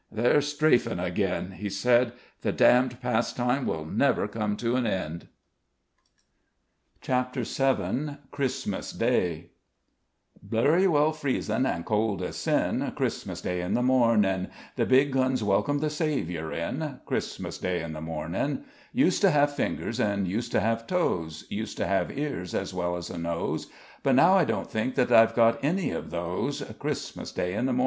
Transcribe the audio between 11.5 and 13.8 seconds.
and cold as sin, Christmas Day in